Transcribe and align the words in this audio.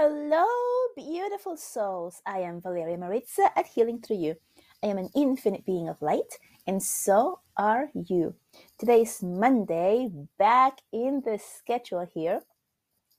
Hello, 0.00 0.46
beautiful 0.94 1.56
souls. 1.56 2.22
I 2.24 2.38
am 2.38 2.60
Valeria 2.60 2.96
Maritza 2.96 3.50
at 3.56 3.66
Healing 3.66 4.00
Through 4.00 4.18
You. 4.18 4.36
I 4.80 4.86
am 4.86 4.96
an 4.96 5.10
infinite 5.16 5.66
being 5.66 5.88
of 5.88 6.00
light, 6.00 6.38
and 6.68 6.80
so 6.80 7.40
are 7.56 7.90
you. 7.92 8.36
Today 8.78 9.02
is 9.02 9.24
Monday, 9.24 10.08
back 10.38 10.78
in 10.92 11.20
the 11.24 11.36
schedule 11.36 12.06
here. 12.14 12.42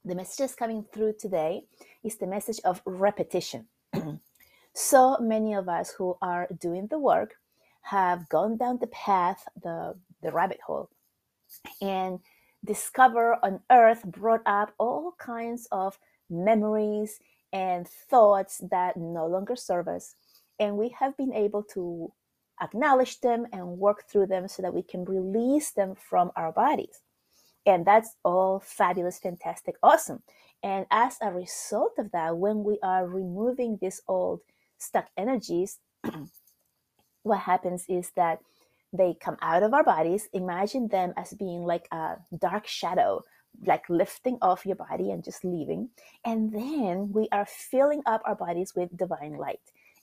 The 0.05 0.15
messages 0.15 0.55
coming 0.55 0.85
through 0.93 1.15
today 1.19 1.63
is 2.01 2.15
the 2.15 2.27
message 2.27 2.61
of 2.63 2.81
repetition. 2.85 3.67
so 4.73 5.17
many 5.19 5.55
of 5.55 5.67
us 5.67 5.91
who 5.91 6.17
are 6.21 6.47
doing 6.61 6.87
the 6.87 6.97
work 6.97 7.33
have 7.81 8.29
gone 8.29 8.55
down 8.55 8.77
the 8.79 8.87
path, 8.87 9.43
the, 9.61 9.95
the 10.23 10.31
rabbit 10.31 10.61
hole, 10.65 10.89
and 11.81 12.19
discover, 12.63 13.37
unearth, 13.43 14.05
brought 14.05 14.43
up 14.45 14.73
all 14.77 15.13
kinds 15.19 15.67
of 15.73 15.99
memories 16.29 17.19
and 17.51 17.87
thoughts 17.87 18.61
that 18.71 18.97
no 18.97 19.25
longer 19.25 19.55
serve 19.55 19.87
us. 19.87 20.15
And 20.59 20.77
we 20.77 20.89
have 20.99 21.17
been 21.17 21.33
able 21.33 21.63
to 21.73 22.11
acknowledge 22.61 23.21
them 23.21 23.45
and 23.53 23.77
work 23.77 24.03
through 24.09 24.27
them 24.27 24.47
so 24.47 24.61
that 24.61 24.73
we 24.73 24.83
can 24.83 25.05
release 25.05 25.71
them 25.71 25.95
from 25.95 26.31
our 26.35 26.51
bodies. 26.51 27.01
And 27.65 27.85
that's 27.85 28.15
all 28.23 28.59
fabulous, 28.59 29.19
fantastic, 29.19 29.75
awesome. 29.83 30.23
And 30.63 30.85
as 30.91 31.17
a 31.21 31.31
result 31.31 31.93
of 31.97 32.11
that, 32.11 32.37
when 32.37 32.63
we 32.63 32.79
are 32.83 33.07
removing 33.07 33.77
these 33.81 34.01
old 34.07 34.41
stuck 34.77 35.07
energies, 35.17 35.79
what 37.23 37.39
happens 37.39 37.85
is 37.87 38.11
that 38.15 38.39
they 38.91 39.15
come 39.19 39.37
out 39.41 39.63
of 39.63 39.73
our 39.73 39.83
bodies. 39.83 40.27
Imagine 40.33 40.87
them 40.87 41.13
as 41.15 41.33
being 41.33 41.63
like 41.63 41.87
a 41.91 42.15
dark 42.37 42.67
shadow 42.67 43.21
like 43.65 43.89
lifting 43.89 44.37
off 44.41 44.65
your 44.65 44.75
body 44.75 45.11
and 45.11 45.23
just 45.23 45.43
leaving. 45.43 45.89
And 46.25 46.51
then 46.51 47.11
we 47.11 47.27
are 47.31 47.45
filling 47.45 48.01
up 48.05 48.21
our 48.25 48.35
bodies 48.35 48.73
with 48.75 48.95
divine 48.95 49.33
light. 49.33 49.61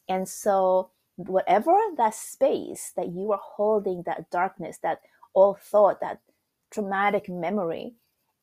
And 0.08 0.28
so, 0.28 0.90
whatever 1.16 1.74
that 1.96 2.14
space 2.14 2.92
that 2.96 3.08
you 3.08 3.32
are 3.32 3.40
holding, 3.42 4.02
that 4.04 4.30
darkness, 4.30 4.78
that 4.82 5.00
old 5.34 5.60
thought, 5.60 6.00
that 6.00 6.20
traumatic 6.70 7.28
memory, 7.28 7.94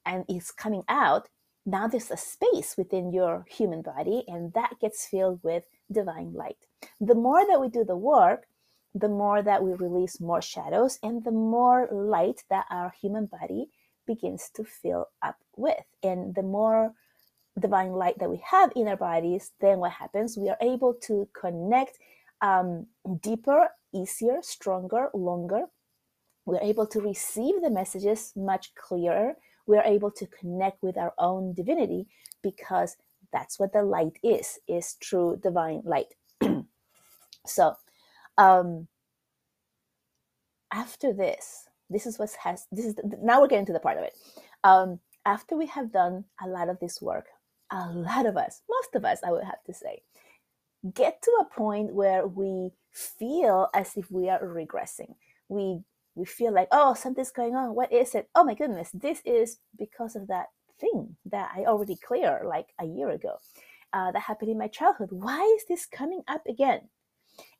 and 0.05 0.25
is 0.27 0.51
coming 0.51 0.83
out, 0.89 1.29
now 1.65 1.87
there's 1.87 2.11
a 2.11 2.17
space 2.17 2.75
within 2.77 3.13
your 3.13 3.45
human 3.49 3.81
body, 3.81 4.23
and 4.27 4.53
that 4.53 4.73
gets 4.81 5.05
filled 5.05 5.39
with 5.43 5.63
divine 5.91 6.33
light. 6.33 6.57
The 6.99 7.15
more 7.15 7.45
that 7.47 7.61
we 7.61 7.69
do 7.69 7.85
the 7.85 7.95
work, 7.95 8.45
the 8.93 9.09
more 9.09 9.41
that 9.41 9.63
we 9.63 9.73
release 9.73 10.19
more 10.19 10.41
shadows, 10.41 10.99
and 11.01 11.23
the 11.23 11.31
more 11.31 11.87
light 11.91 12.43
that 12.49 12.65
our 12.69 12.93
human 13.01 13.27
body 13.27 13.69
begins 14.05 14.49
to 14.55 14.63
fill 14.63 15.07
up 15.21 15.37
with. 15.55 15.85
And 16.01 16.35
the 16.35 16.43
more 16.43 16.93
divine 17.59 17.91
light 17.91 18.17
that 18.19 18.29
we 18.29 18.41
have 18.45 18.71
in 18.75 18.87
our 18.87 18.97
bodies, 18.97 19.51
then 19.61 19.79
what 19.79 19.91
happens? 19.91 20.37
We 20.37 20.49
are 20.49 20.57
able 20.61 20.95
to 21.03 21.27
connect 21.39 21.97
um, 22.41 22.87
deeper, 23.21 23.69
easier, 23.93 24.39
stronger, 24.41 25.09
longer. 25.13 25.65
We're 26.45 26.61
able 26.61 26.87
to 26.87 26.99
receive 26.99 27.61
the 27.61 27.69
messages 27.69 28.33
much 28.35 28.73
clearer. 28.75 29.35
We're 29.65 29.83
able 29.83 30.11
to 30.11 30.27
connect 30.27 30.83
with 30.83 30.97
our 30.97 31.13
own 31.17 31.53
divinity 31.53 32.07
because 32.41 32.97
that's 33.31 33.59
what 33.59 33.73
the 33.73 33.83
light 33.83 34.17
is, 34.23 34.59
is 34.67 34.95
true 35.01 35.39
divine 35.41 35.81
light. 35.85 36.13
so 37.47 37.75
um, 38.37 38.87
after 40.71 41.13
this, 41.13 41.67
this 41.94 42.05
is 42.05 42.19
what 42.19 42.30
has 42.44 42.67
this 42.72 42.86
is 42.86 42.95
now 43.22 43.39
we're 43.41 43.47
getting 43.47 43.66
to 43.67 43.73
the 43.73 43.80
part 43.80 43.97
of 43.97 44.03
it. 44.03 44.17
Um, 44.63 44.99
after 45.25 45.55
we 45.55 45.67
have 45.67 45.91
done 45.94 46.25
a 46.44 46.47
lot 46.47 46.69
of 46.69 46.80
this 46.80 47.02
work 47.02 47.27
a 47.71 47.89
lot 47.92 48.26
of 48.26 48.36
us 48.36 48.61
most 48.70 48.93
of 48.93 49.05
us 49.05 49.20
i 49.26 49.31
would 49.31 49.43
have 49.45 49.64
to 49.65 49.73
say 49.73 50.04
get 50.93 51.21
to 51.21 51.31
a 51.39 51.45
point 51.45 51.93
where 51.93 52.27
we 52.27 52.71
feel 52.92 53.70
as 53.73 53.95
if 53.95 54.11
we 54.11 54.30
are 54.30 54.39
regressing. 54.39 55.15
We 55.49 55.80
we 56.15 56.26
feel 56.26 56.54
like 56.54 56.67
oh 56.71 56.93
something's 56.93 57.31
going 57.31 57.55
on. 57.55 57.76
What 57.76 57.92
is 57.92 58.15
it? 58.15 58.30
Oh 58.36 58.43
my 58.43 58.54
goodness 58.54 58.89
this 58.93 59.21
is 59.25 59.60
because 59.77 60.15
of 60.15 60.27
that 60.27 60.48
thing 60.80 61.15
that 61.25 61.52
i 61.55 61.65
already 61.65 61.95
cleared 61.95 62.48
like 62.48 62.65
a 62.81 62.86
year 62.86 63.11
ago 63.11 63.37
uh, 63.93 64.11
that 64.11 64.23
happened 64.23 64.49
in 64.52 64.58
my 64.58 64.67
childhood. 64.67 65.10
Why 65.11 65.42
is 65.55 65.65
this 65.67 65.86
coming 65.86 66.23
up 66.27 66.42
again? 66.49 66.89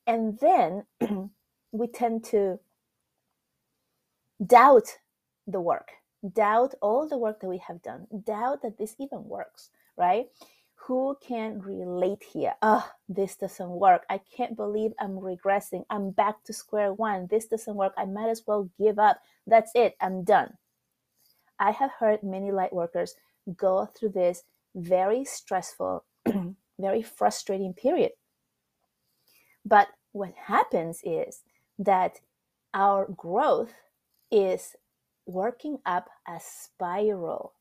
And 0.08 0.38
then 0.40 0.86
we 1.72 1.88
tend 1.88 2.26
to 2.26 2.60
doubt 4.46 4.98
the 5.48 5.60
work, 5.60 5.92
doubt 6.34 6.74
all 6.82 7.08
the 7.08 7.18
work 7.18 7.40
that 7.42 7.50
we 7.50 7.60
have 7.60 7.82
done, 7.82 8.08
doubt 8.24 8.62
that 8.62 8.78
this 8.78 8.96
even 9.00 9.26
works, 9.26 9.70
right? 9.98 10.28
Who 10.88 11.18
can 11.26 11.62
relate 11.62 12.24
here? 12.24 12.56
Oh, 12.62 12.90
this 13.08 13.38
doesn't 13.38 13.70
work. 13.70 14.04
I 14.10 14.20
can't 14.36 14.58
believe 14.58 14.92
I'm 15.00 15.18
regressing. 15.18 15.86
I'm 15.90 16.12
back 16.12 16.44
to 16.44 16.54
square 16.54 16.94
one. 16.94 17.28
This 17.30 17.46
doesn't 17.46 17.76
work. 17.76 17.94
I 17.98 18.06
might 18.06 18.30
as 18.30 18.44
well 18.46 18.70
give 18.78 19.00
up. 19.00 19.22
That's 19.48 19.72
it. 19.76 19.96
I'm 20.02 20.24
done. 20.24 20.58
I 21.58 21.72
have 21.72 21.92
heard 22.00 22.24
many 22.24 22.52
light 22.52 22.74
workers 22.74 23.16
go 23.56 23.86
through 23.86 24.10
this 24.10 24.44
very 24.76 25.24
stressful, 25.24 26.04
very 26.80 27.02
frustrating 27.02 27.74
period. 27.74 28.12
But 29.66 29.88
what 30.12 30.34
happens 30.36 31.02
is 31.04 31.44
that 31.80 32.20
our 32.74 33.08
growth 33.08 33.74
is 34.34 34.76
working 35.28 35.78
up 35.86 36.10
a 36.28 36.40
spiral. 36.42 37.54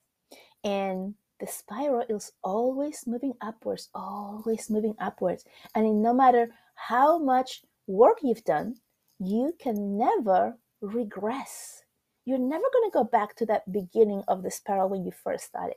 And 0.65 1.15
the 1.39 1.47
spiral 1.47 2.05
is 2.09 2.33
always 2.43 3.07
moving 3.07 3.35
upwards, 3.41 3.91
always 3.95 4.71
moving 4.71 4.95
upwards. 4.99 5.45
And 5.75 6.03
no 6.03 6.15
matter 6.15 6.49
how 6.75 7.19
much 7.19 7.63
work 7.87 8.19
you've 8.23 8.45
done, 8.45 8.77
you 9.19 9.55
can 9.61 9.99
never 9.99 10.57
regress. 10.81 11.83
You're 12.25 12.39
never 12.39 12.65
going 12.73 12.91
to 12.91 12.95
go 12.95 13.05
back 13.05 13.37
to 13.37 13.47
that 13.47 13.71
beginning 13.71 14.23
of 14.29 14.43
the 14.43 14.51
spiral 14.51 14.89
when 14.89 15.05
you 15.05 15.13
first 15.13 15.45
started. 15.45 15.77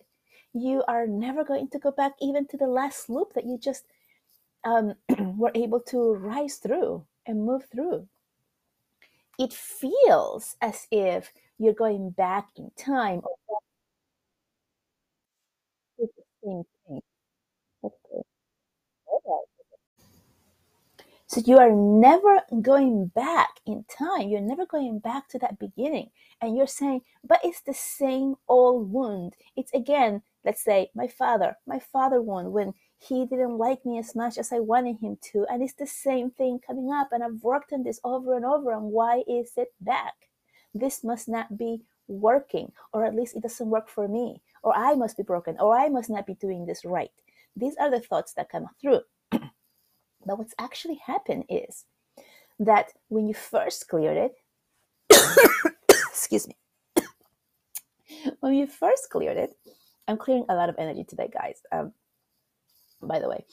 You 0.53 0.83
are 0.87 1.05
never 1.05 1.43
going 1.43 1.67
to 1.71 1.79
go 1.79 1.91
back 1.91 2.13
even 2.21 2.47
to 2.47 2.57
the 2.57 2.67
last 2.67 3.09
loop 3.09 3.33
that 3.33 3.45
you 3.45 3.57
just 3.57 3.85
um, 4.63 4.93
were 5.37 5.51
able 5.55 5.81
to 5.81 6.13
rise 6.13 6.55
through 6.55 7.05
and 7.27 7.45
move 7.45 7.65
through 7.71 8.07
it 9.39 9.53
feels 9.53 10.55
as 10.61 10.87
if 10.91 11.33
you're 11.59 11.73
going 11.73 12.11
back 12.11 12.49
in 12.57 12.71
time. 12.77 13.21
So 21.27 21.41
you 21.45 21.57
are 21.57 21.71
never 21.71 22.41
going 22.61 23.07
back 23.07 23.49
in 23.65 23.85
time. 23.89 24.29
You're 24.29 24.41
never 24.41 24.65
going 24.65 24.99
back 24.99 25.27
to 25.29 25.39
that 25.39 25.59
beginning. 25.59 26.11
And 26.41 26.55
you're 26.57 26.67
saying, 26.67 27.01
but 27.27 27.39
it's 27.43 27.61
the 27.61 27.73
same 27.73 28.35
old 28.47 28.91
wound. 28.91 29.35
It's 29.55 29.73
again, 29.73 30.21
let's 30.45 30.63
say, 30.63 30.89
my 30.93 31.07
father, 31.07 31.57
my 31.65 31.79
father 31.79 32.21
won 32.21 32.51
when 32.51 32.73
he 32.99 33.25
didn't 33.25 33.57
like 33.57 33.85
me 33.85 33.97
as 33.97 34.15
much 34.15 34.37
as 34.37 34.53
I 34.53 34.59
wanted 34.59 34.97
him 34.99 35.17
to. 35.33 35.45
And 35.49 35.61
it's 35.61 35.73
the 35.73 35.87
same 35.87 36.29
thing 36.29 36.59
coming 36.65 36.91
up. 36.91 37.09
And 37.11 37.23
I've 37.23 37.43
worked 37.43 37.73
on 37.73 37.83
this 37.83 37.99
over 38.03 38.35
and 38.35 38.45
over. 38.45 38.71
And 38.71 38.83
why 38.83 39.23
is 39.27 39.51
it 39.57 39.73
back? 39.81 40.13
This 40.73 41.03
must 41.03 41.27
not 41.27 41.57
be 41.57 41.81
working, 42.07 42.71
or 42.93 43.05
at 43.05 43.15
least 43.15 43.35
it 43.35 43.41
doesn't 43.41 43.69
work 43.69 43.89
for 43.89 44.07
me, 44.07 44.41
or 44.61 44.75
I 44.75 44.93
must 44.93 45.17
be 45.17 45.23
broken, 45.23 45.57
or 45.59 45.75
I 45.75 45.89
must 45.89 46.09
not 46.09 46.27
be 46.27 46.35
doing 46.35 46.65
this 46.65 46.85
right. 46.85 47.11
These 47.55 47.75
are 47.79 47.89
the 47.89 47.99
thoughts 47.99 48.33
that 48.33 48.49
come 48.49 48.67
through. 48.79 49.01
but 49.31 50.37
what's 50.37 50.53
actually 50.59 50.99
happened 51.05 51.45
is 51.49 51.85
that 52.59 52.91
when 53.07 53.27
you 53.27 53.33
first 53.33 53.87
cleared 53.87 54.17
it, 54.17 54.35
excuse 56.09 56.47
me, 56.47 56.55
when 58.41 58.53
you 58.53 58.67
first 58.67 59.09
cleared 59.09 59.37
it, 59.37 59.55
I'm 60.07 60.17
clearing 60.17 60.45
a 60.49 60.55
lot 60.55 60.69
of 60.69 60.75
energy 60.77 61.03
today, 61.03 61.29
guys. 61.31 61.61
Um, 61.71 61.93
by 63.01 63.19
the 63.19 63.29
way. 63.29 63.45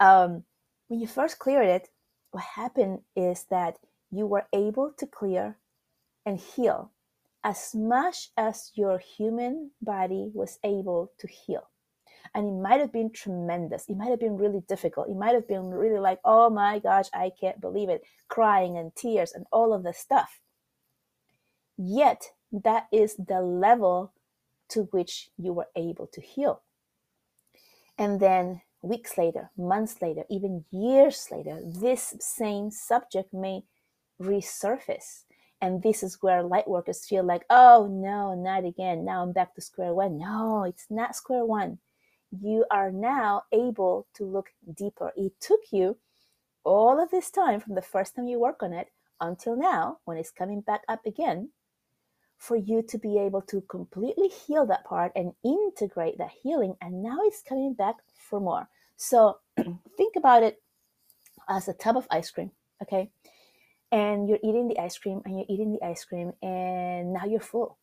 Um, 0.00 0.44
when 0.88 1.00
you 1.00 1.06
first 1.06 1.38
cleared 1.38 1.66
it, 1.66 1.88
what 2.30 2.44
happened 2.44 3.00
is 3.14 3.46
that 3.50 3.78
you 4.10 4.26
were 4.26 4.46
able 4.52 4.92
to 4.98 5.06
clear 5.06 5.58
and 6.24 6.38
heal 6.38 6.92
as 7.44 7.74
much 7.74 8.30
as 8.36 8.72
your 8.74 8.98
human 8.98 9.70
body 9.80 10.30
was 10.34 10.58
able 10.64 11.12
to 11.18 11.28
heal. 11.28 11.68
And 12.34 12.46
it 12.46 12.60
might 12.60 12.80
have 12.80 12.92
been 12.92 13.12
tremendous. 13.12 13.88
It 13.88 13.96
might 13.96 14.10
have 14.10 14.20
been 14.20 14.36
really 14.36 14.62
difficult. 14.68 15.08
It 15.08 15.16
might 15.16 15.34
have 15.34 15.46
been 15.46 15.66
really 15.66 16.00
like, 16.00 16.18
oh 16.24 16.50
my 16.50 16.80
gosh, 16.80 17.06
I 17.14 17.30
can't 17.40 17.60
believe 17.60 17.88
it, 17.88 18.02
crying 18.28 18.76
and 18.76 18.94
tears 18.96 19.32
and 19.32 19.46
all 19.52 19.72
of 19.72 19.84
the 19.84 19.92
stuff. 19.92 20.40
Yet, 21.78 22.24
that 22.52 22.86
is 22.92 23.16
the 23.16 23.40
level 23.40 24.12
to 24.70 24.82
which 24.92 25.30
you 25.36 25.52
were 25.52 25.68
able 25.76 26.06
to 26.08 26.20
heal. 26.20 26.62
And 27.98 28.20
then 28.20 28.62
weeks 28.82 29.16
later, 29.18 29.50
months 29.56 30.02
later, 30.02 30.24
even 30.30 30.64
years 30.70 31.28
later, 31.30 31.60
this 31.64 32.14
same 32.20 32.70
subject 32.70 33.32
may 33.32 33.62
resurface. 34.20 35.24
And 35.60 35.82
this 35.82 36.02
is 36.02 36.18
where 36.20 36.42
light 36.42 36.68
workers 36.68 37.06
feel 37.06 37.24
like, 37.24 37.44
oh 37.50 37.88
no, 37.90 38.34
not 38.34 38.64
again. 38.66 39.04
Now 39.04 39.22
I'm 39.22 39.32
back 39.32 39.54
to 39.54 39.60
square 39.60 39.94
one. 39.94 40.18
No, 40.18 40.64
it's 40.64 40.86
not 40.90 41.16
square 41.16 41.44
one. 41.44 41.78
you 42.30 42.64
are 42.70 42.90
now 42.90 43.42
able 43.52 44.06
to 44.14 44.24
look 44.24 44.50
deeper. 44.74 45.12
It 45.16 45.32
took 45.40 45.60
you 45.72 45.96
all 46.64 47.02
of 47.02 47.10
this 47.10 47.30
time 47.30 47.60
from 47.60 47.74
the 47.74 47.82
first 47.82 48.16
time 48.16 48.26
you 48.26 48.38
work 48.40 48.62
on 48.62 48.72
it 48.72 48.88
until 49.20 49.56
now, 49.56 49.98
when 50.04 50.18
it's 50.18 50.30
coming 50.30 50.60
back 50.60 50.82
up 50.88 51.00
again, 51.06 51.50
for 52.38 52.56
you 52.56 52.82
to 52.82 52.98
be 52.98 53.18
able 53.18 53.42
to 53.42 53.62
completely 53.62 54.28
heal 54.28 54.66
that 54.66 54.84
part 54.84 55.12
and 55.16 55.32
integrate 55.44 56.18
that 56.18 56.30
healing. 56.42 56.74
And 56.80 57.02
now 57.02 57.18
it's 57.22 57.42
coming 57.42 57.74
back 57.74 57.96
for 58.14 58.40
more. 58.40 58.68
So 58.96 59.38
think 59.96 60.16
about 60.16 60.42
it 60.42 60.60
as 61.48 61.68
a 61.68 61.72
tub 61.72 61.96
of 61.96 62.06
ice 62.10 62.30
cream, 62.30 62.50
okay? 62.82 63.10
And 63.92 64.28
you're 64.28 64.38
eating 64.42 64.68
the 64.68 64.78
ice 64.78 64.98
cream 64.98 65.22
and 65.24 65.36
you're 65.36 65.46
eating 65.48 65.72
the 65.72 65.86
ice 65.86 66.04
cream, 66.04 66.32
and 66.42 67.12
now 67.12 67.24
you're 67.24 67.40
full. 67.40 67.78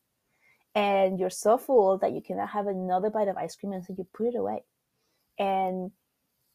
And 0.74 1.18
you're 1.18 1.30
so 1.30 1.56
full 1.56 1.98
that 1.98 2.12
you 2.12 2.20
cannot 2.20 2.50
have 2.50 2.66
another 2.66 3.10
bite 3.10 3.28
of 3.28 3.36
ice 3.36 3.56
cream, 3.56 3.72
and 3.72 3.84
so 3.84 3.94
you 3.96 4.06
put 4.12 4.28
it 4.28 4.36
away. 4.36 4.64
And 5.38 5.92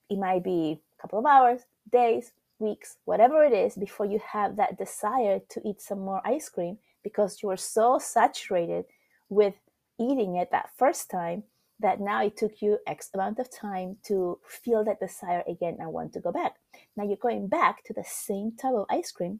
it 0.09 0.19
might 0.19 0.43
be 0.43 0.81
a 0.97 1.01
couple 1.01 1.19
of 1.19 1.25
hours, 1.25 1.61
days, 1.91 2.31
weeks, 2.59 2.97
whatever 3.05 3.43
it 3.43 3.53
is, 3.53 3.75
before 3.75 4.05
you 4.05 4.19
have 4.31 4.57
that 4.57 4.77
desire 4.77 5.39
to 5.49 5.61
eat 5.65 5.81
some 5.81 5.99
more 5.99 6.21
ice 6.25 6.49
cream 6.49 6.77
because 7.03 7.41
you 7.41 7.49
were 7.49 7.57
so 7.57 7.99
saturated 7.99 8.85
with 9.29 9.53
eating 9.99 10.35
it 10.35 10.49
that 10.51 10.71
first 10.77 11.09
time 11.09 11.43
that 11.79 12.01
now 12.01 12.23
it 12.23 12.35
took 12.35 12.61
you 12.61 12.77
X 12.87 13.09
amount 13.13 13.39
of 13.39 13.49
time 13.49 13.97
to 14.03 14.39
feel 14.45 14.83
that 14.83 14.99
desire 14.99 15.43
again 15.47 15.77
and 15.79 15.93
want 15.93 16.13
to 16.13 16.19
go 16.19 16.31
back. 16.31 16.55
Now 16.97 17.05
you're 17.05 17.17
going 17.17 17.47
back 17.47 17.83
to 17.85 17.93
the 17.93 18.03
same 18.05 18.53
tub 18.59 18.75
of 18.75 18.85
ice 18.89 19.11
cream, 19.11 19.39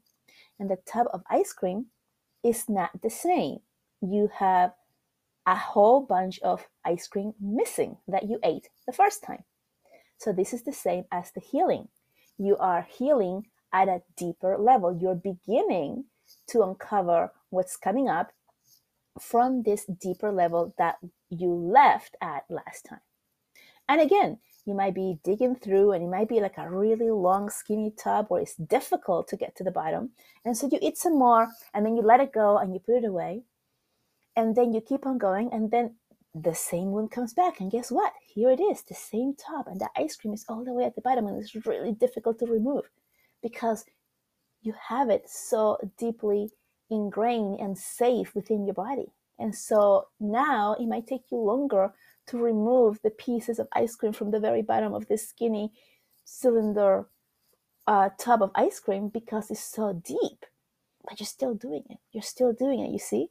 and 0.59 0.69
the 0.69 0.77
tub 0.85 1.07
of 1.11 1.21
ice 1.29 1.51
cream 1.53 1.88
is 2.44 2.69
not 2.69 3.01
the 3.01 3.09
same. 3.09 3.57
You 4.01 4.29
have 4.35 4.73
a 5.45 5.56
whole 5.56 6.01
bunch 6.01 6.39
of 6.39 6.67
ice 6.85 7.07
cream 7.07 7.33
missing 7.41 7.97
that 8.07 8.29
you 8.29 8.39
ate 8.44 8.69
the 8.85 8.94
first 8.94 9.23
time. 9.23 9.44
So 10.17 10.31
this 10.31 10.53
is 10.53 10.63
the 10.63 10.73
same 10.73 11.06
as 11.11 11.31
the 11.31 11.41
healing. 11.41 11.88
You 12.38 12.56
are 12.57 12.88
healing 12.89 13.47
at 13.73 13.88
a 13.88 14.01
deeper 14.15 14.57
level. 14.57 14.97
You're 14.97 15.15
beginning 15.15 16.06
to 16.48 16.64
uncover 16.64 17.31
what's 17.50 17.78
coming 17.78 18.10
up 18.10 18.31
from 19.20 19.64
this 19.64 19.86
deeper 19.86 20.31
level 20.31 20.74
that 20.78 20.98
you 21.30 21.54
left 21.54 22.16
at 22.22 22.46
last 22.50 22.86
time. 22.86 23.02
And 23.88 24.02
again, 24.02 24.38
you 24.66 24.74
might 24.76 24.94
be 24.94 25.20
digging 25.24 25.56
through 25.56 25.94
and 25.94 26.04
it 26.04 26.08
might 26.08 26.30
be 26.30 26.40
like 26.40 26.58
a 26.58 26.70
really 26.70 27.10
long 27.10 27.50
skinny 27.50 27.92
tub 27.92 28.28
where 28.28 28.42
it's 28.42 28.56
difficult 28.56 29.28
to 29.30 29.38
get 29.38 29.56
to 29.56 29.64
the 29.64 29.72
bottom. 29.72 30.12
And 30.46 30.56
so 30.56 30.70
you 30.72 30.78
eat 30.81 30.98
some 30.98 31.18
more 31.18 31.50
and 31.74 31.86
then 31.86 31.96
you 31.96 32.04
let 32.04 32.20
it 32.20 32.31
go 32.31 32.58
and 32.58 32.74
you 32.74 32.80
put 32.80 33.04
it 33.04 33.06
away. 33.06 33.44
And 34.36 34.56
then 34.56 34.74
you 34.74 34.80
keep 34.80 35.06
on 35.06 35.18
going 35.18 35.50
and 35.52 35.72
then 35.72 35.96
the 36.36 36.54
same 36.54 36.92
one 36.92 37.08
comes 37.08 37.34
back. 37.34 37.60
And 37.60 37.72
guess 37.72 37.92
what? 37.92 38.14
Here 38.34 38.52
it 38.52 38.60
is, 38.60 38.84
the 38.84 38.94
same 38.94 39.34
tub. 39.34 39.68
And 39.68 39.81
the 39.81 39.90
ice 39.98 40.16
cream 40.16 40.34
is 40.34 40.46
all 40.48 40.64
the 40.64 40.74
way 40.74 40.84
at 40.84 40.96
the 40.96 41.02
bottom 41.02 41.26
and 41.26 41.42
it's 41.42 41.56
really 41.66 41.92
difficult 41.92 42.38
to 42.40 42.46
remove 42.46 42.90
because 43.42 43.86
you 44.61 44.73
have 44.89 45.09
it 45.09 45.29
so 45.29 45.77
deeply 45.97 46.51
ingrained 46.89 47.59
and 47.59 47.77
safe 47.77 48.33
within 48.35 48.65
your 48.65 48.73
body. 48.73 49.11
And 49.38 49.56
so 49.56 50.07
now 50.19 50.75
it 50.79 50.88
might 50.88 51.07
take 51.07 51.31
you 51.31 51.38
longer 51.38 51.94
to 52.27 52.38
remove 52.38 53.00
the 53.01 53.09
pieces 53.09 53.57
of 53.57 53.67
ice 53.73 53.95
cream 53.95 54.13
from 54.13 54.31
the 54.31 54.39
very 54.39 54.61
bottom 54.61 54.94
of 54.94 55.07
this 55.07 55.27
skinny 55.27 55.71
cylinder 56.25 57.07
uh, 57.88 58.09
tub 58.19 58.44
of 58.44 58.51
ice 58.53 58.79
cream 58.79 59.09
because 59.09 59.50
it's 59.50 59.63
so 59.63 59.94
deep. 59.94 60.45
But 61.07 61.19
you're 61.19 61.27
still 61.27 61.53
doing 61.53 61.83
it. 61.89 61.97
You're 62.11 62.21
still 62.21 62.53
doing 62.53 62.81
it, 62.81 62.91
you 62.91 63.00
see? 63.00 63.29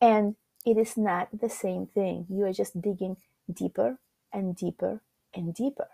And 0.00 0.34
it 0.66 0.76
is 0.76 0.96
not 0.96 1.28
the 1.38 1.50
same 1.50 1.86
thing. 1.86 2.26
You 2.28 2.44
are 2.46 2.52
just 2.52 2.80
digging 2.80 3.16
deeper 3.52 3.98
and 4.32 4.56
deeper 4.56 5.02
and 5.34 5.54
deeper 5.54 5.88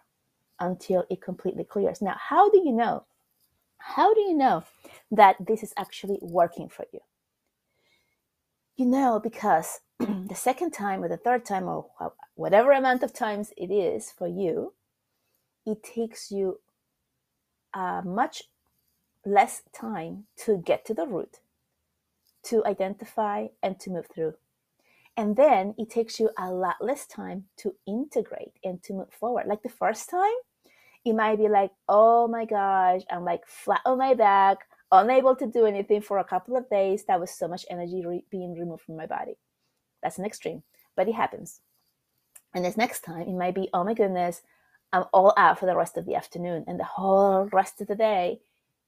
until 0.59 1.05
it 1.11 1.21
completely 1.21 1.65
clears. 1.65 2.01
Now, 2.01 2.17
how 2.19 2.49
do 2.51 2.63
you 2.65 2.73
know 2.73 3.05
how 3.95 4.13
do 4.13 4.21
you 4.21 4.35
know 4.35 4.65
that 5.11 5.37
this 5.41 5.63
is 5.63 5.73
actually 5.77 6.19
working 6.21 6.69
for 6.69 6.85
you? 6.93 7.01
You 8.77 8.87
know 8.87 9.21
because 9.23 9.81
the 9.99 10.35
second 10.35 10.73
time 10.73 11.03
or 11.03 11.09
the 11.09 11.17
third 11.17 11.45
time 11.45 11.65
or 11.65 11.87
whatever 12.35 12.73
amount 12.73 13.03
of 13.03 13.13
times 13.13 13.53
it 13.57 13.71
is 13.71 14.11
for 14.11 14.27
you, 14.27 14.75
it 15.65 15.83
takes 15.83 16.31
you 16.31 16.61
uh, 17.75 18.03
much 18.05 18.43
less 19.25 19.63
time 19.73 20.25
to 20.45 20.59
get 20.59 20.85
to 20.87 20.95
the 20.95 21.07
root, 21.07 21.39
to 22.45 22.65
identify, 22.67 23.47
and 23.63 23.79
to 23.81 23.91
move 23.91 24.07
through. 24.13 24.35
And 25.17 25.37
then 25.37 25.75
it 25.79 25.91
takes 25.91 26.21
you 26.21 26.31
a 26.37 26.51
lot 26.51 26.77
less 26.81 27.07
time 27.07 27.45
to 27.59 27.75
integrate 27.87 28.53
and 28.63 28.83
to 28.83 28.93
move 28.93 29.13
forward. 29.13 29.47
Like 29.47 29.63
the 29.63 29.69
first 29.69 30.11
time, 30.11 30.37
it 31.07 31.15
might 31.15 31.39
be 31.39 31.49
like, 31.49 31.71
oh 31.89 32.29
my 32.29 32.45
gosh, 32.45 33.03
I'm 33.11 33.25
like 33.25 33.47
flat 33.47 33.81
on 33.87 33.99
my 33.99 34.15
back, 34.15 34.59
unable 34.91 35.37
to 35.37 35.47
do 35.47 35.65
anything 35.67 36.01
for 36.01 36.19
a 36.19 36.25
couple 36.25 36.57
of 36.57 36.69
days. 36.69 37.05
That 37.05 37.21
was 37.21 37.31
so 37.31 37.49
much 37.49 37.65
energy 37.71 38.05
re- 38.05 38.25
being 38.31 38.55
removed 38.59 38.83
from 38.83 38.97
my 38.97 39.07
body. 39.07 39.37
That's 40.03 40.19
an 40.19 40.25
extreme, 40.25 40.63
but 40.97 41.09
it 41.09 41.15
happens. 41.15 41.61
And 42.55 42.65
this 42.65 42.77
next 42.77 43.01
time, 43.01 43.23
it 43.23 43.35
might 43.35 43.55
be, 43.55 43.69
oh 43.73 43.85
my 43.85 43.95
goodness, 43.95 44.43
I'm 44.93 45.05
all 45.13 45.35
out 45.37 45.59
for 45.59 45.67
the 45.67 45.77
rest 45.77 45.97
of 45.97 46.07
the 46.07 46.15
afternoon. 46.15 46.65
And 46.67 46.79
the 46.81 46.85
whole 46.85 47.49
rest 47.53 47.81
of 47.81 47.89
the 47.89 47.95
day, 47.95 48.41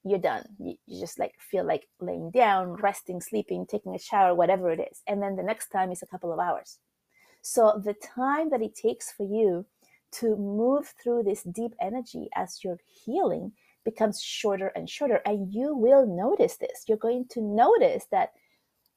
you're 0.03 0.19
done. 0.19 0.43
You, 0.59 0.75
you 0.87 0.99
just 0.99 1.19
like 1.19 1.35
feel 1.39 1.65
like 1.65 1.87
laying 1.99 2.31
down, 2.31 2.73
resting, 2.73 3.21
sleeping, 3.21 3.65
taking 3.65 3.95
a 3.95 3.99
shower, 3.99 4.33
whatever 4.33 4.71
it 4.71 4.79
is. 4.91 5.01
And 5.07 5.21
then 5.21 5.35
the 5.35 5.43
next 5.43 5.69
time 5.69 5.91
is 5.91 6.01
a 6.01 6.07
couple 6.07 6.33
of 6.33 6.39
hours. 6.39 6.79
So 7.41 7.81
the 7.83 7.93
time 7.93 8.49
that 8.49 8.61
it 8.61 8.75
takes 8.75 9.11
for 9.11 9.23
you 9.23 9.65
to 10.11 10.35
move 10.35 10.93
through 11.01 11.23
this 11.23 11.43
deep 11.43 11.73
energy 11.81 12.29
as 12.35 12.63
you're 12.63 12.79
healing 12.85 13.51
becomes 13.85 14.21
shorter 14.21 14.67
and 14.75 14.89
shorter. 14.89 15.21
And 15.25 15.53
you 15.53 15.75
will 15.75 16.05
notice 16.05 16.57
this. 16.57 16.83
You're 16.87 16.97
going 16.97 17.25
to 17.31 17.41
notice 17.41 18.05
that 18.11 18.31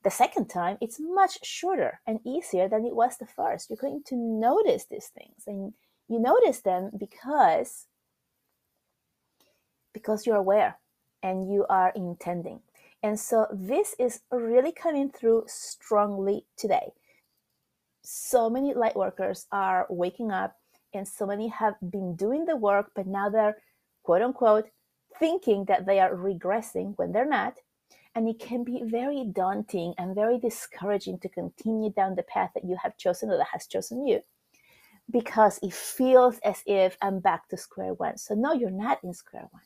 the 0.04 0.10
second 0.10 0.48
time 0.48 0.78
it's 0.80 0.98
much 1.00 1.44
shorter 1.44 2.00
and 2.06 2.20
easier 2.24 2.68
than 2.68 2.84
it 2.84 2.94
was 2.94 3.16
the 3.18 3.26
first. 3.26 3.70
You're 3.70 3.76
going 3.76 4.02
to 4.06 4.16
notice 4.16 4.86
these 4.86 5.06
things. 5.06 5.44
And 5.46 5.72
you 6.08 6.18
notice 6.20 6.60
them 6.60 6.90
because 6.98 7.86
because 9.92 10.26
you're 10.26 10.36
aware 10.36 10.78
and 11.22 11.52
you 11.52 11.66
are 11.68 11.92
intending. 11.94 12.60
And 13.02 13.18
so 13.18 13.46
this 13.52 13.94
is 13.98 14.20
really 14.30 14.72
coming 14.72 15.10
through 15.10 15.44
strongly 15.46 16.46
today. 16.56 16.92
So 18.02 18.48
many 18.48 18.74
light 18.74 18.96
workers 18.96 19.46
are 19.52 19.86
waking 19.88 20.30
up 20.30 20.56
and 20.94 21.06
so 21.06 21.26
many 21.26 21.48
have 21.48 21.74
been 21.90 22.16
doing 22.16 22.44
the 22.44 22.56
work, 22.56 22.90
but 22.94 23.06
now 23.06 23.28
they're 23.28 23.56
quote 24.02 24.22
unquote 24.22 24.68
thinking 25.18 25.64
that 25.66 25.86
they 25.86 26.00
are 26.00 26.14
regressing 26.14 26.94
when 26.96 27.12
they're 27.12 27.28
not. 27.28 27.54
And 28.14 28.28
it 28.28 28.38
can 28.38 28.62
be 28.62 28.82
very 28.84 29.24
daunting 29.24 29.94
and 29.96 30.14
very 30.14 30.38
discouraging 30.38 31.18
to 31.20 31.28
continue 31.28 31.90
down 31.90 32.14
the 32.14 32.22
path 32.22 32.50
that 32.54 32.64
you 32.64 32.76
have 32.82 32.98
chosen 32.98 33.30
or 33.30 33.38
that 33.38 33.48
has 33.52 33.66
chosen 33.66 34.06
you 34.06 34.20
because 35.10 35.58
it 35.62 35.72
feels 35.72 36.38
as 36.44 36.62
if 36.66 36.96
I'm 37.00 37.20
back 37.20 37.48
to 37.48 37.56
square 37.56 37.94
one. 37.94 38.18
So, 38.18 38.34
no, 38.34 38.52
you're 38.52 38.70
not 38.70 39.02
in 39.02 39.14
square 39.14 39.48
one. 39.50 39.62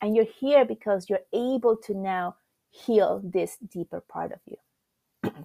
And 0.00 0.14
you're 0.14 0.24
here 0.24 0.64
because 0.64 1.10
you're 1.10 1.26
able 1.32 1.76
to 1.78 1.94
now 1.94 2.36
heal 2.70 3.20
this 3.24 3.56
deeper 3.56 4.00
part 4.00 4.32
of 4.32 4.38
you. 4.46 5.34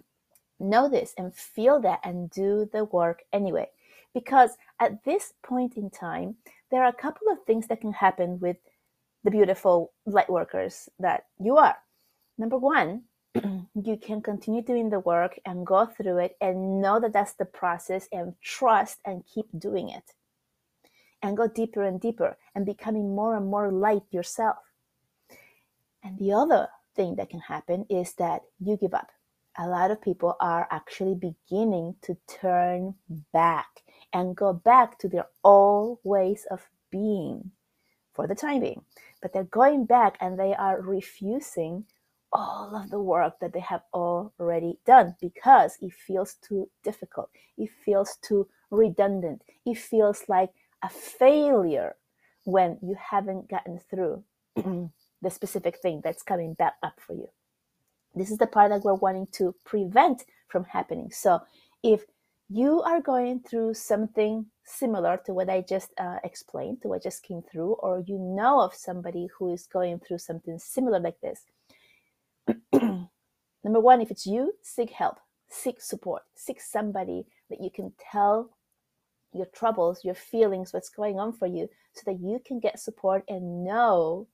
know 0.60 0.90
this 0.90 1.14
and 1.18 1.36
feel 1.36 1.80
that 1.82 2.00
and 2.04 2.30
do 2.30 2.70
the 2.72 2.86
work 2.86 3.24
anyway 3.34 3.68
because 4.14 4.52
at 4.80 5.04
this 5.04 5.34
point 5.44 5.78
in 5.78 5.90
time, 5.90 6.36
there 6.72 6.84
are 6.84 6.90
a 6.90 7.02
couple 7.02 7.28
of 7.32 7.44
things 7.46 7.68
that 7.68 7.82
can 7.82 7.94
happen 7.94 8.40
with 8.40 8.58
the 9.24 9.32
beautiful 9.32 9.94
light 10.06 10.30
workers 10.30 10.90
that 11.00 11.26
you 11.40 11.58
are. 11.58 11.78
Number 12.38 12.58
one, 12.58 13.04
you 13.36 13.98
can 13.98 14.22
continue 14.22 14.62
doing 14.62 14.90
the 14.90 15.00
work 15.00 15.40
and 15.46 15.66
go 15.66 15.86
through 15.86 16.20
it 16.20 16.36
and 16.42 16.82
know 16.82 17.00
that 17.00 17.14
that's 17.14 17.34
the 17.34 17.46
process 17.46 18.08
and 18.12 18.34
trust 18.42 19.00
and 19.06 19.24
keep 19.26 19.46
doing 19.58 19.90
it 19.90 20.04
and 21.22 21.38
go 21.38 21.48
deeper 21.48 21.84
and 21.84 22.02
deeper 22.02 22.38
and 22.54 22.66
becoming 22.66 23.16
more 23.16 23.36
and 23.36 23.48
more 23.48 23.72
light 23.72 24.04
yourself. 24.12 24.58
And 26.04 26.20
the 26.20 26.34
other 26.34 26.68
thing 26.96 27.16
that 27.16 27.30
can 27.30 27.40
happen 27.40 27.86
is 27.90 28.14
that 28.16 28.42
you 28.60 28.78
give 28.78 28.94
up. 28.94 29.10
A 29.58 29.68
lot 29.68 29.92
of 29.92 30.02
people 30.02 30.36
are 30.40 30.68
actually 30.70 31.16
beginning 31.16 31.96
to 32.02 32.18
turn 32.28 32.96
back 33.32 33.68
and 34.14 34.36
go 34.36 34.54
back 34.54 35.00
to 35.00 35.10
their 35.10 35.28
old 35.44 36.00
ways 36.04 36.46
of 36.52 36.70
being 36.92 37.52
for 38.14 38.28
the 38.28 38.36
time 38.36 38.62
being. 38.62 38.84
But 39.22 39.34
they're 39.34 39.44
going 39.44 39.86
back 39.86 40.18
and 40.22 40.40
they 40.40 40.54
are 40.54 40.82
refusing 40.82 41.86
all 42.32 42.76
of 42.76 42.90
the 42.90 43.00
work 43.00 43.40
that 43.40 43.54
they 43.54 43.60
have 43.60 43.84
already 43.94 44.80
done 44.86 45.16
because 45.22 45.78
it 45.82 45.94
feels 45.94 46.36
too 46.36 46.70
difficult. 46.84 47.30
It 47.58 47.70
feels 47.86 48.18
too 48.22 48.48
redundant. 48.72 49.44
It 49.66 49.78
feels 49.78 50.24
like 50.28 50.52
a 50.84 50.90
failure 50.90 51.96
when 52.46 52.78
you 52.82 52.96
haven't 53.00 53.50
gotten 53.50 53.80
through 53.90 54.24
the 54.56 55.30
specific 55.30 55.80
thing 55.80 56.02
that's 56.04 56.24
coming 56.24 56.54
back 56.54 56.74
up 56.84 57.00
for 57.06 57.14
you. 57.14 57.28
This 58.16 58.32
is 58.32 58.38
the 58.38 58.48
part 58.48 58.72
that 58.72 58.84
we're 58.84 58.94
wanting 58.94 59.28
to 59.34 59.56
prevent 59.64 60.26
from 60.48 60.66
happening. 60.66 61.10
So 61.12 61.40
if 61.84 62.04
you 62.54 62.84
are 62.84 63.02
going 63.02 63.40
through 63.40 63.74
something 63.74 64.46
similar 64.64 65.20
to 65.26 65.34
what 65.34 65.50
I 65.50 65.62
just 65.62 65.90
uh, 65.98 66.18
explained, 66.24 66.84
to 66.84 66.88
what 66.88 67.02
just 67.02 67.24
came 67.24 67.42
through, 67.42 67.74
or 67.80 68.04
you 68.06 68.20
know 68.20 68.62
of 68.62 68.76
somebody 68.76 69.28
who 69.36 69.52
is 69.52 69.66
going 69.66 70.00
through 70.00 70.20
something 70.20 70.60
similar 70.60 71.00
like 71.00 71.20
this, 71.20 71.42
number 72.74 73.80
one, 73.80 74.02
if 74.02 74.12
it's 74.12 74.28
you, 74.28 74.54
seek 74.62 74.92
help, 74.92 75.18
seek 75.50 75.82
support, 75.82 76.22
seek 76.36 76.62
somebody 76.62 77.26
that 77.50 77.60
you 77.60 77.72
can 77.72 77.92
tell 78.12 78.52
your 79.34 79.48
troubles, 79.48 80.06
your 80.06 80.14
feelings, 80.14 80.74
what's 80.74 80.90
going 80.90 81.20
on 81.20 81.34
for 81.34 81.48
you, 81.48 81.68
so 81.94 82.04
that 82.06 82.20
you 82.22 82.40
can 82.46 82.60
get 82.60 82.80
support 82.80 83.24
and 83.28 83.64
know 83.64 84.28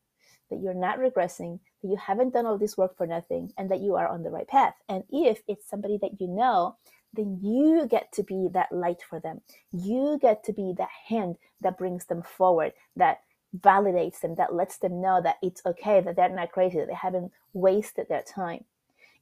that 0.50 0.60
you're 0.62 0.74
not 0.74 1.00
regressing, 1.00 1.58
that 1.82 1.88
you 1.88 1.96
haven't 1.96 2.34
done 2.34 2.46
all 2.46 2.58
this 2.58 2.78
work 2.78 2.98
for 2.98 3.08
nothing, 3.08 3.54
and 3.58 3.72
that 3.72 3.80
you 3.80 3.96
are 3.96 4.10
on 4.10 4.24
the 4.24 4.30
right 4.30 4.48
path. 4.48 4.74
And 4.90 5.06
if 5.10 5.42
it's 5.48 5.70
somebody 5.70 5.98
that 6.02 6.20
you 6.20 6.28
know, 6.28 6.76
then 7.14 7.40
you 7.42 7.88
get 7.88 8.12
to 8.14 8.24
be 8.24 8.48
that 8.54 8.72
light 8.72 9.02
for 9.02 9.20
them. 9.20 9.42
You 9.72 10.20
get 10.22 10.44
to 10.46 10.54
be 10.54 10.74
that 10.78 10.90
hand 11.08 11.38
that 11.62 11.78
brings 11.78 12.06
them 12.06 12.22
forward, 12.22 12.74
that 12.96 13.22
validates 13.58 14.22
them, 14.22 14.36
that 14.36 14.54
lets 14.54 14.78
them 14.78 15.02
know 15.02 15.22
that 15.22 15.38
it's 15.42 15.62
okay, 15.66 16.02
that 16.02 16.16
they're 16.16 16.30
not 16.30 16.52
crazy, 16.52 16.78
that 16.78 16.88
they 16.88 16.94
haven't 16.94 17.32
wasted 17.54 18.08
their 18.08 18.22
time. 18.22 18.64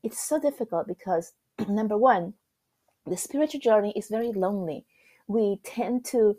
It's 0.03 0.19
so 0.19 0.39
difficult 0.39 0.87
because, 0.87 1.33
number 1.69 1.97
one, 1.97 2.33
the 3.05 3.17
spiritual 3.17 3.61
journey 3.61 3.93
is 3.95 4.09
very 4.09 4.33
lonely. 4.33 4.85
We 5.27 5.59
tend 5.63 6.05
to 6.05 6.37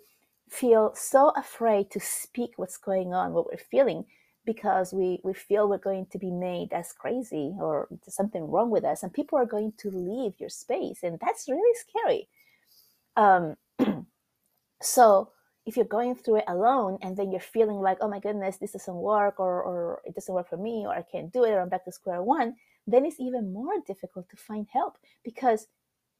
feel 0.50 0.92
so 0.94 1.30
afraid 1.30 1.90
to 1.90 2.00
speak 2.00 2.52
what's 2.56 2.76
going 2.76 3.14
on, 3.14 3.32
what 3.32 3.46
we're 3.46 3.58
feeling, 3.58 4.04
because 4.48 4.94
we, 4.94 5.20
we 5.24 5.34
feel 5.34 5.68
we're 5.68 5.76
going 5.76 6.06
to 6.06 6.18
be 6.18 6.30
made 6.30 6.72
as 6.72 6.90
crazy 6.90 7.52
or 7.60 7.86
something 8.08 8.50
wrong 8.50 8.70
with 8.70 8.82
us 8.82 9.02
and 9.02 9.12
people 9.12 9.38
are 9.38 9.44
going 9.44 9.74
to 9.76 9.90
leave 9.90 10.32
your 10.38 10.48
space 10.48 11.00
and 11.02 11.20
that's 11.20 11.50
really 11.50 11.76
scary. 11.84 12.28
Um, 13.14 13.56
so 14.82 15.32
if 15.66 15.76
you're 15.76 15.84
going 15.84 16.14
through 16.14 16.36
it 16.36 16.44
alone 16.48 16.96
and 17.02 17.14
then 17.14 17.30
you're 17.30 17.52
feeling 17.56 17.80
like 17.82 17.98
oh 18.00 18.08
my 18.08 18.20
goodness 18.20 18.56
this 18.56 18.72
doesn't 18.72 18.94
work 18.94 19.38
or, 19.38 19.62
or 19.62 20.00
it 20.06 20.14
doesn't 20.14 20.34
work 20.34 20.48
for 20.48 20.56
me 20.56 20.84
or 20.86 20.94
i 20.94 21.02
can't 21.02 21.30
do 21.30 21.44
it 21.44 21.50
or 21.50 21.60
i'm 21.60 21.68
back 21.68 21.84
to 21.84 21.92
square 21.92 22.22
one 22.22 22.54
then 22.86 23.04
it's 23.04 23.20
even 23.20 23.52
more 23.52 23.74
difficult 23.86 24.26
to 24.30 24.36
find 24.36 24.66
help 24.72 24.96
because 25.22 25.66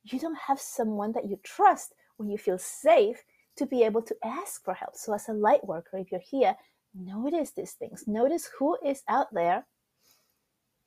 you 0.04 0.18
don't 0.18 0.37
have 0.49 0.61
someone 0.61 1.12
that 1.12 1.30
you 1.30 1.40
trust 1.42 1.94
when 2.18 2.28
you 2.28 2.37
feel 2.37 2.58
safe 2.58 3.25
to 3.56 3.64
be 3.64 3.82
able 3.82 4.02
to 4.02 4.14
ask 4.25 4.62
for 4.64 4.75
help. 4.75 4.94
So 4.94 5.14
as 5.14 5.28
a 5.28 5.32
light 5.32 5.66
worker 5.66 5.97
if 5.97 6.12
you're 6.12 6.20
here 6.20 6.54
Notice 6.95 7.52
these 7.52 7.73
things. 7.73 8.04
Notice 8.07 8.50
who 8.59 8.76
is 8.85 9.02
out 9.09 9.28
there. 9.33 9.66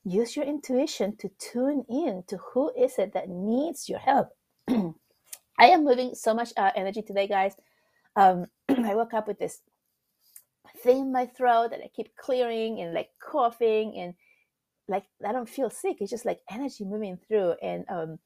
Use 0.03 0.35
your 0.35 0.45
intuition 0.45 1.15
to 1.17 1.29
tune 1.37 1.85
in 1.89 2.23
to 2.27 2.37
who 2.37 2.71
is 2.77 2.97
it 2.97 3.13
that 3.13 3.29
needs 3.29 3.87
your 3.87 3.99
help. 3.99 4.29
I 4.67 5.67
am 5.67 5.85
moving 5.85 6.15
so 6.15 6.33
much 6.33 6.53
uh, 6.57 6.71
energy 6.75 7.03
today, 7.03 7.27
guys. 7.27 7.55
Um, 8.15 8.45
I 8.69 8.95
woke 8.95 9.13
up 9.13 9.27
with 9.27 9.37
this 9.37 9.61
thing 10.77 11.01
in 11.01 11.11
my 11.11 11.27
throat 11.27 11.69
that 11.71 11.81
I 11.81 11.89
keep 11.95 12.15
clearing 12.15 12.81
and 12.81 12.93
like 12.93 13.09
coughing 13.21 13.95
and 13.97 14.15
like 14.87 15.05
I 15.25 15.31
don't 15.31 15.47
feel 15.47 15.69
sick. 15.69 15.97
It's 15.99 16.09
just 16.09 16.25
like 16.25 16.39
energy 16.49 16.83
moving 16.83 17.17
through, 17.27 17.55
and 17.61 17.85
um, 17.87 18.19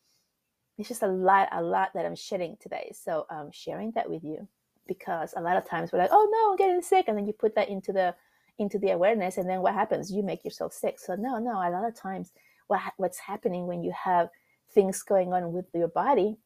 it's 0.78 0.88
just 0.88 1.04
a 1.04 1.08
lot, 1.08 1.50
a 1.52 1.62
lot 1.62 1.90
that 1.94 2.06
I'm 2.06 2.16
shedding 2.16 2.58
today. 2.60 2.92
So 2.94 3.26
I'm 3.30 3.48
um, 3.48 3.50
sharing 3.52 3.92
that 3.92 4.10
with 4.10 4.24
you 4.24 4.48
because 4.88 5.34
a 5.36 5.42
lot 5.42 5.58
of 5.58 5.68
times 5.68 5.92
we're 5.92 6.00
like, 6.00 6.12
oh 6.12 6.30
no, 6.32 6.52
I'm 6.52 6.58
getting 6.58 6.82
sick, 6.82 7.06
and 7.08 7.18
then 7.18 7.26
you 7.26 7.34
put 7.34 7.56
that 7.56 7.70
into 7.70 7.92
the 7.92 8.16
into 8.58 8.80
the 8.80 8.92
awareness, 8.92 9.38
and 9.38 9.50
then 9.50 9.62
what 9.62 9.74
happens? 9.74 10.12
You 10.12 10.24
make 10.24 10.46
yourself 10.46 10.74
sick. 10.74 11.00
So 11.00 11.16
no, 11.16 11.38
no, 11.40 11.54
a 11.54 11.70
lot 11.70 11.88
of 11.88 11.96
times 11.96 12.32
what 12.68 12.82
what's 12.98 13.20
happening 13.20 13.68
when 13.68 13.84
you 13.84 13.92
have 13.92 14.30
things 14.74 15.02
going 15.04 15.34
on 15.34 15.52
with 15.52 15.66
your 15.74 15.88
body, 15.88 16.38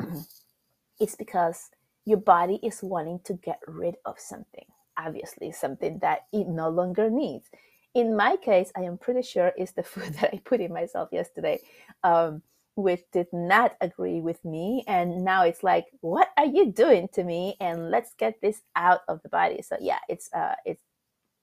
it's 1.00 1.16
because 1.16 1.70
your 2.04 2.18
body 2.18 2.60
is 2.62 2.82
wanting 2.82 3.20
to 3.24 3.34
get 3.34 3.60
rid 3.66 3.96
of 4.04 4.18
something. 4.18 4.64
Obviously, 4.98 5.52
something 5.52 5.98
that 5.98 6.26
it 6.32 6.48
no 6.48 6.68
longer 6.70 7.10
needs. 7.10 7.48
In 7.94 8.16
my 8.16 8.36
case, 8.36 8.70
I 8.76 8.82
am 8.82 8.98
pretty 8.98 9.22
sure 9.22 9.52
it's 9.56 9.72
the 9.72 9.82
food 9.92 10.14
that 10.14 10.30
I 10.32 10.40
put 10.44 10.60
in 10.60 10.72
myself 10.72 11.10
yesterday. 11.12 11.60
Um, 12.02 12.42
which 12.76 13.02
did 13.12 13.28
not 13.32 13.76
agree 13.80 14.20
with 14.20 14.44
me. 14.44 14.84
And 14.86 15.24
now 15.24 15.44
it's 15.44 15.64
like, 15.64 15.86
what 16.02 16.28
are 16.38 16.46
you 16.46 16.72
doing 16.72 17.08
to 17.14 17.24
me? 17.24 17.56
And 17.60 17.90
let's 17.90 18.14
get 18.18 18.40
this 18.42 18.62
out 18.76 19.00
of 19.08 19.22
the 19.22 19.30
body. 19.30 19.62
So 19.62 19.76
yeah, 19.80 20.00
it's 20.08 20.30
uh 20.34 20.56
it's 20.66 20.82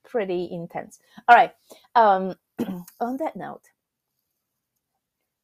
pretty 0.06 0.50
intense. 0.52 1.00
All 1.28 1.36
right. 1.36 1.54
Um 1.96 2.36
on 3.02 3.18
that 3.18 3.36
note, 3.36 3.72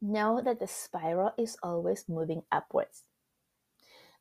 know 0.01 0.41
that 0.43 0.59
the 0.59 0.67
spiral 0.67 1.33
is 1.37 1.57
always 1.63 2.05
moving 2.07 2.43
upwards. 2.51 3.03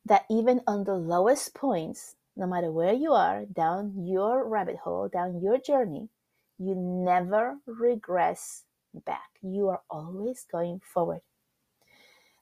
That 0.05 0.25
even 0.29 0.61
on 0.67 0.85
the 0.85 0.95
lowest 0.95 1.53
points, 1.55 2.15
no 2.35 2.47
matter 2.47 2.71
where 2.71 2.93
you 2.93 3.13
are, 3.13 3.45
down 3.45 3.93
your 4.05 4.47
rabbit 4.47 4.77
hole, 4.77 5.09
down 5.09 5.41
your 5.41 5.59
journey, 5.59 6.09
you 6.57 6.75
never 6.75 7.57
regress 7.67 8.63
back. 9.05 9.29
You 9.41 9.69
are 9.69 9.81
always 9.89 10.45
going 10.51 10.81
forward. 10.83 11.21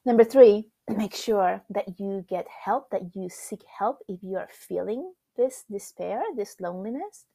Number 0.08 0.24
three, 0.24 0.64
make 0.96 1.14
sure 1.14 1.62
that 1.68 2.00
you 2.00 2.24
get 2.30 2.46
help, 2.48 2.88
that 2.92 3.14
you 3.14 3.28
seek 3.28 3.62
help 3.78 3.98
if 4.08 4.22
you 4.22 4.36
are 4.36 4.48
feeling 4.50 5.12
this 5.36 5.66
despair, 5.70 6.22
this 6.34 6.56
loneliness, 6.62 7.26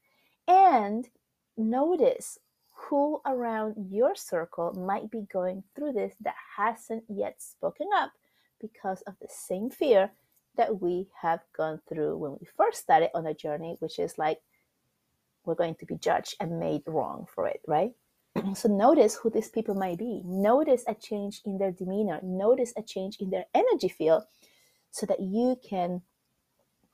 and 0.47 1.07
notice 1.55 2.39
who 2.73 3.21
around 3.27 3.75
your 3.91 4.15
circle 4.15 4.73
might 4.73 5.11
be 5.11 5.27
going 5.31 5.63
through 5.75 5.93
this 5.93 6.15
that 6.21 6.33
hasn't 6.57 7.03
yet 7.07 7.39
spoken 7.43 7.89
up 7.95 8.11
because 8.59 9.03
of 9.03 9.13
the 9.21 9.29
same 9.29 9.69
fear 9.69 10.11
that 10.57 10.81
we 10.81 11.09
have 11.21 11.41
gone 11.55 11.79
through 11.87 12.17
when 12.17 12.31
we 12.41 12.47
first 12.57 12.81
started 12.81 13.11
on 13.13 13.27
a 13.27 13.35
journey, 13.35 13.75
which 13.81 13.99
is 13.99 14.17
like 14.17 14.39
we're 15.45 15.53
going 15.53 15.75
to 15.75 15.85
be 15.85 15.95
judged 15.95 16.37
and 16.39 16.59
made 16.59 16.81
wrong 16.87 17.27
for 17.35 17.45
it, 17.45 17.61
right? 17.67 17.91
so 18.53 18.69
notice 18.69 19.15
who 19.15 19.29
these 19.29 19.49
people 19.49 19.75
might 19.75 19.97
be. 19.97 20.21
Notice 20.25 20.83
a 20.87 20.95
change 20.95 21.41
in 21.45 21.57
their 21.57 21.71
demeanor. 21.71 22.19
Notice 22.23 22.73
a 22.77 22.81
change 22.81 23.17
in 23.19 23.29
their 23.29 23.45
energy 23.53 23.89
field 23.89 24.23
so 24.91 25.05
that 25.05 25.19
you 25.19 25.57
can 25.67 26.01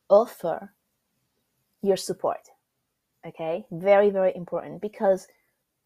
offer 0.10 0.74
your 1.82 1.98
support 1.98 2.50
okay? 3.26 3.66
Very 3.72 4.10
very 4.10 4.36
important 4.36 4.82
because 4.82 5.28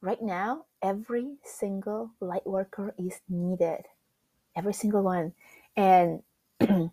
right 0.02 0.22
now 0.22 0.66
every 0.82 1.38
single 1.44 2.12
light 2.20 2.46
worker 2.46 2.94
is 2.98 3.22
needed. 3.30 3.86
Every 4.56 4.74
single 4.74 5.04
one. 5.04 5.34
And 5.76 6.22
the 6.60 6.92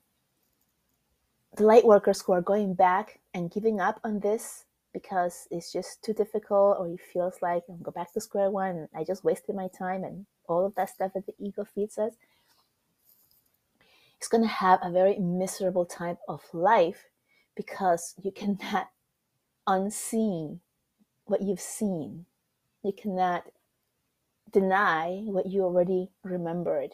light 1.59 1.85
workers 1.85 2.23
who 2.23 2.33
are 2.33 2.41
going 2.41 2.75
back 2.75 3.21
and 3.35 3.51
giving 3.51 3.81
up 3.81 4.01
on 4.05 4.21
this 4.21 4.65
because 4.93 5.47
it's 5.51 5.73
just 5.73 6.03
too 6.03 6.13
difficult 6.13 6.79
or 6.79 6.89
it 6.89 7.01
feels 7.13 7.35
like 7.43 7.63
I'm 7.69 7.83
go 7.83 7.91
back 7.91 8.13
to 8.15 8.21
square 8.21 8.51
one 8.51 8.89
I 8.95 9.05
just 9.05 9.25
wasted 9.25 9.55
my 9.55 9.69
time 9.69 10.05
and 10.05 10.27
all 10.49 10.67
of 10.67 10.75
that 10.75 10.91
stuff 10.91 11.13
that 11.15 11.27
the 11.27 11.35
ego 11.39 11.65
feeds 11.65 11.97
us, 11.97 12.15
it's 14.17 14.29
going 14.29 14.43
to 14.43 14.49
have 14.49 14.81
a 14.83 14.91
very 14.91 15.19
miserable 15.19 15.87
time 15.87 16.19
of 16.29 16.43
life 16.53 17.05
because 17.57 18.15
you 18.23 18.33
cannot 18.33 18.91
unsee 19.69 20.59
what 21.25 21.41
you've 21.41 21.61
seen. 21.61 22.27
You 22.83 22.93
cannot 22.93 23.45
deny 24.51 25.23
what 25.25 25.47
you 25.47 25.63
already 25.63 26.11
remembered. 26.25 26.91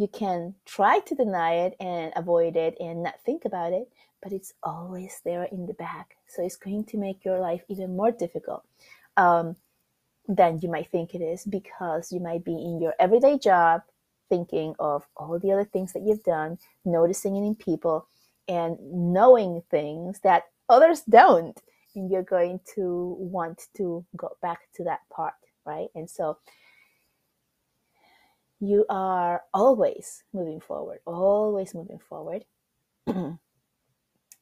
You 0.00 0.08
can 0.08 0.54
try 0.64 1.00
to 1.00 1.14
deny 1.14 1.56
it 1.66 1.76
and 1.78 2.10
avoid 2.16 2.56
it 2.56 2.74
and 2.80 3.02
not 3.02 3.20
think 3.26 3.44
about 3.44 3.74
it, 3.74 3.86
but 4.22 4.32
it's 4.32 4.54
always 4.62 5.20
there 5.26 5.44
in 5.44 5.66
the 5.66 5.74
back. 5.74 6.16
So 6.26 6.42
it's 6.42 6.56
going 6.56 6.84
to 6.84 6.96
make 6.96 7.22
your 7.22 7.38
life 7.38 7.60
even 7.68 7.98
more 7.98 8.10
difficult 8.10 8.64
um, 9.18 9.56
than 10.26 10.58
you 10.62 10.70
might 10.70 10.90
think 10.90 11.14
it 11.14 11.20
is 11.20 11.44
because 11.44 12.10
you 12.12 12.18
might 12.18 12.46
be 12.46 12.52
in 12.52 12.80
your 12.80 12.94
everyday 12.98 13.36
job 13.36 13.82
thinking 14.30 14.74
of 14.78 15.06
all 15.18 15.38
the 15.38 15.52
other 15.52 15.66
things 15.66 15.92
that 15.92 16.02
you've 16.02 16.24
done, 16.24 16.56
noticing 16.86 17.36
it 17.36 17.46
in 17.46 17.54
people, 17.54 18.08
and 18.48 18.78
knowing 18.80 19.62
things 19.70 20.20
that 20.20 20.44
others 20.70 21.02
don't. 21.10 21.60
And 21.94 22.10
you're 22.10 22.22
going 22.22 22.60
to 22.74 23.16
want 23.18 23.66
to 23.76 24.06
go 24.16 24.30
back 24.40 24.60
to 24.76 24.84
that 24.84 25.00
part, 25.12 25.34
right? 25.66 25.88
And 25.94 26.08
so 26.08 26.38
you 28.60 28.84
are 28.90 29.42
always 29.54 30.22
moving 30.32 30.60
forward, 30.60 31.00
always 31.06 31.74
moving 31.74 31.98
forward. 31.98 32.44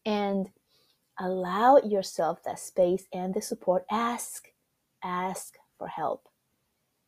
and 0.05 0.51
allow 1.19 1.79
yourself 1.79 2.43
that 2.45 2.59
space 2.59 3.05
and 3.13 3.35
the 3.35 3.43
support. 3.43 3.85
Ask, 3.91 4.49
ask 5.03 5.55
for 5.79 5.89
help. 5.89 6.29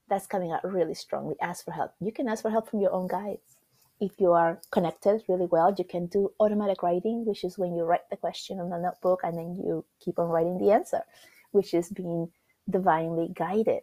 That's 0.09 0.26
coming 0.26 0.52
out 0.52 0.64
really 0.64 0.95
strongly. 0.95 1.37
Ask 1.40 1.64
for 1.64 1.73
help. 1.73 1.93
You 2.00 2.12
can 2.12 2.29
ask 2.29 2.43
for 2.43 2.50
help 2.50 2.69
from 2.69 2.81
your 2.81 2.93
own 2.93 3.07
guides. 3.07 3.57
If 4.00 4.12
you 4.19 4.33
are 4.33 4.61
connected 4.71 5.23
really 5.29 5.47
well, 5.47 5.75
you 5.76 5.85
can 5.85 6.07
do 6.07 6.33
automatic 6.40 6.83
writing, 6.83 7.25
which 7.26 7.45
is 7.45 7.59
when 7.59 7.75
you 7.75 7.85
write 7.85 8.09
the 8.11 8.17
question 8.17 8.59
on 8.59 8.71
the 8.71 8.79
notebook 8.79 9.21
and 9.23 9.37
then 9.37 9.57
you 9.62 9.85
keep 10.02 10.19
on 10.19 10.29
writing 10.29 10.59
the 10.59 10.73
answer, 10.73 11.02
which 11.52 11.75
is 11.75 11.90
being 11.90 12.29
divinely 12.69 13.31
guided 13.35 13.83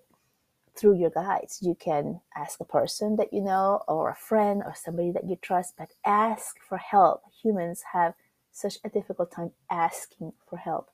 through 0.78 0.98
your 0.98 1.10
guides. 1.10 1.60
You 1.62 1.76
can 1.76 2.22
ask 2.36 2.60
a 2.60 2.66
person 2.66 3.16
that 3.18 3.34
you 3.34 3.42
know, 3.42 3.84
or 3.88 4.10
a 4.10 4.16
friend, 4.16 4.62
or 4.66 4.74
somebody 4.76 5.12
that 5.12 5.28
you 5.28 5.38
trust, 5.42 5.76
but 5.78 5.92
ask 6.06 6.58
for 6.68 6.78
help. 6.78 7.24
Humans 7.44 7.84
have 7.94 8.14
such 8.52 8.78
a 8.84 8.90
difficult 8.90 9.32
time 9.32 9.52
asking 9.70 10.34
for 10.50 10.58
help 10.58 10.90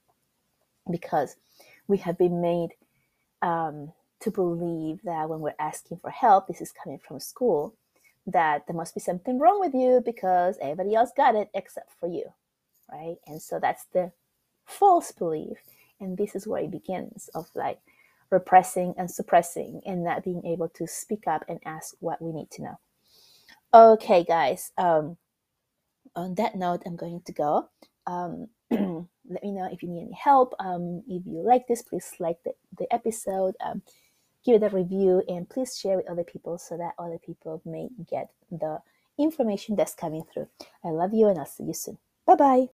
because 0.89 1.35
we 1.87 1.97
have 1.97 2.17
been 2.17 2.41
made 2.41 2.69
um, 3.41 3.91
to 4.21 4.31
believe 4.31 5.01
that 5.03 5.29
when 5.29 5.39
we're 5.39 5.55
asking 5.59 5.97
for 5.97 6.09
help, 6.09 6.47
this 6.47 6.61
is 6.61 6.71
coming 6.71 6.99
from 6.99 7.19
school, 7.19 7.75
that 8.25 8.65
there 8.67 8.75
must 8.75 8.93
be 8.93 9.01
something 9.01 9.39
wrong 9.39 9.59
with 9.59 9.73
you 9.73 10.01
because 10.05 10.57
everybody 10.61 10.95
else 10.95 11.11
got 11.15 11.35
it 11.35 11.49
except 11.53 11.91
for 11.99 12.07
you, 12.07 12.25
right? 12.91 13.17
And 13.27 13.41
so 13.41 13.59
that's 13.59 13.85
the 13.93 14.11
false 14.65 15.11
belief. 15.11 15.57
And 15.99 16.17
this 16.17 16.35
is 16.35 16.47
where 16.47 16.63
it 16.63 16.71
begins 16.71 17.29
of 17.35 17.47
like 17.55 17.79
repressing 18.33 18.93
and 18.97 19.09
suppressing 19.09 19.81
and 19.85 20.03
not 20.03 20.23
being 20.23 20.45
able 20.45 20.67
to 20.69 20.87
speak 20.87 21.27
up 21.27 21.45
and 21.47 21.59
ask 21.65 21.95
what 21.99 22.21
we 22.21 22.33
need 22.33 22.49
to 22.51 22.63
know. 22.63 22.79
Okay, 23.73 24.23
guys. 24.23 24.71
Um, 24.77 25.17
on 26.15 26.35
that 26.35 26.55
note, 26.55 26.83
I'm 26.85 26.95
going 26.95 27.21
to 27.25 27.31
go. 27.31 27.69
Um, 28.05 28.47
let 28.71 29.43
me 29.43 29.51
know 29.51 29.69
if 29.71 29.81
you 29.81 29.89
need 29.89 30.01
any 30.01 30.13
help. 30.21 30.53
Um, 30.59 31.03
if 31.07 31.25
you 31.25 31.41
like 31.41 31.67
this, 31.67 31.81
please 31.81 32.11
like 32.19 32.37
the, 32.43 32.51
the 32.77 32.91
episode, 32.93 33.55
um, 33.63 33.81
give 34.45 34.61
it 34.61 34.65
a 34.65 34.75
review, 34.75 35.23
and 35.27 35.49
please 35.49 35.77
share 35.77 35.97
with 35.97 36.09
other 36.09 36.23
people 36.23 36.57
so 36.57 36.77
that 36.77 36.93
other 36.99 37.17
people 37.17 37.61
may 37.65 37.87
get 38.09 38.29
the 38.51 38.79
information 39.17 39.75
that's 39.75 39.95
coming 39.95 40.23
through. 40.31 40.47
I 40.83 40.89
love 40.89 41.13
you, 41.13 41.27
and 41.27 41.39
I'll 41.39 41.45
see 41.45 41.63
you 41.63 41.73
soon. 41.73 41.97
Bye 42.25 42.35
bye. 42.35 42.61